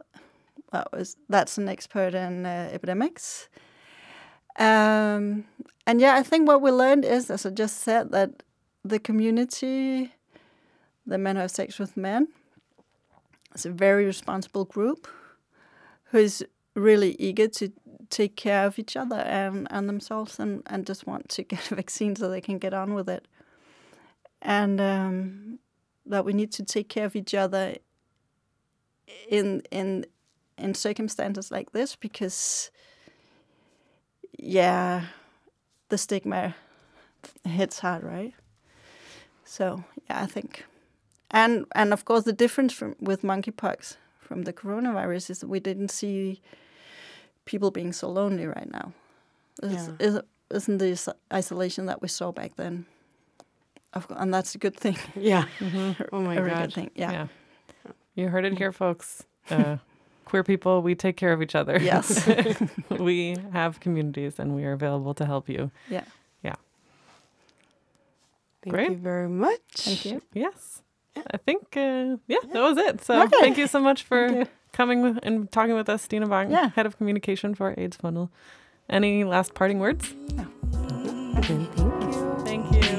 [0.72, 3.48] that was that's an expert in uh, epidemics.
[4.58, 5.44] Um,
[5.86, 8.42] and yeah, I think what we learned is, as I just said, that
[8.84, 10.12] the community,
[11.06, 12.28] the men who have sex with men,
[13.54, 15.08] is a very responsible group
[16.10, 16.44] who is
[16.74, 17.72] really eager to
[18.10, 21.74] take care of each other and, and themselves and, and just want to get a
[21.76, 23.26] vaccine so they can get on with it.
[24.40, 25.58] And um,
[26.06, 27.76] that we need to take care of each other
[29.28, 30.04] in in
[30.58, 32.70] in circumstances like this because
[34.38, 35.06] yeah,
[35.88, 36.54] the stigma
[37.44, 38.34] hits hard, right?
[39.44, 40.64] So yeah, I think,
[41.30, 45.60] and and of course the difference from with monkeypox from the coronavirus is that we
[45.60, 46.40] didn't see
[47.46, 48.92] people being so lonely right now.
[49.62, 50.06] This Yeah.
[50.06, 52.84] is, isn't the isolation that we saw back then?
[53.94, 54.96] Of course, and that's a good thing.
[55.16, 55.44] Yeah.
[56.12, 56.58] Oh my a god.
[56.64, 56.90] good thing.
[56.94, 57.10] Yeah.
[57.12, 57.26] Yeah.
[58.14, 59.24] You heard it here, folks.
[59.50, 59.78] Uh,
[60.28, 61.78] queer people, we take care of each other.
[61.80, 62.06] Yes.
[62.98, 65.70] we have communities and we are available to help you.
[65.88, 66.04] Yeah.
[66.42, 66.54] Yeah.
[68.62, 68.90] Thank Great.
[68.90, 69.60] you very much.
[69.74, 70.22] Thank you.
[70.34, 70.82] Yes.
[71.16, 73.02] I think, uh, yeah, that was it.
[73.04, 73.36] So Okay.
[73.40, 76.70] thank you so much for coming and talking with us, Stine Bang, Yeah.
[76.76, 78.28] Head of Communication for AIDS Fondet.
[78.88, 80.14] Any last parting words?
[81.36, 82.44] Again, thank you.
[82.44, 82.97] Thank you.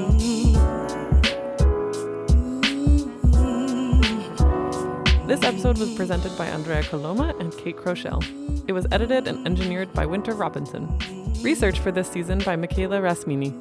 [5.30, 8.20] This episode was presented by Andrea Coloma and Kate Crochelle.
[8.66, 10.98] It was edited and engineered by Winter Robinson.
[11.40, 13.54] Research for this season by Michaela Rasmini.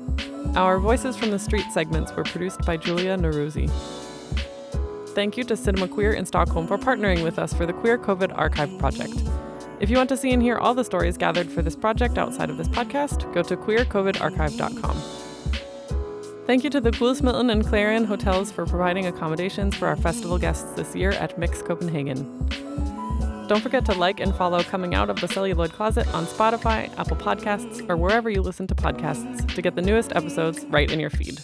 [0.58, 3.70] Our Voices from the Street segments were produced by Julia Neruzzi.
[5.10, 8.36] Thank you to Cinema Queer in Stockholm for partnering with us for the Queer COVID
[8.36, 9.14] Archive project.
[9.80, 12.50] If you want to see and hear all the stories gathered for this project outside
[12.50, 15.29] of this podcast, go to queercovidarchive.com.
[16.50, 20.66] Thank you to the Guldsmeden and Clarion hotels for providing accommodations for our festival guests
[20.72, 22.24] this year at Mix Copenhagen.
[23.48, 27.18] Don't forget to like and follow Coming Out of the Celluloid Closet on Spotify, Apple
[27.18, 31.12] Podcasts, or wherever you listen to podcasts to get the newest episodes right in your
[31.12, 31.40] feed.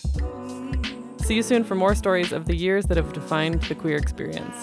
[1.21, 4.55] See you soon for more stories of the years that have defined the queer experience.